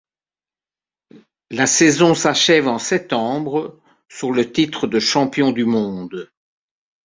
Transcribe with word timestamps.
La 1.51 1.67
saison 1.67 2.15
s'achève 2.15 2.67
en 2.67 2.79
septembre 2.79 3.77
sur 4.09 4.31
le 4.31 4.51
titre 4.51 4.87
de 4.87 4.99
champion 4.99 5.51
du 5.51 5.63
monde. 5.63 6.31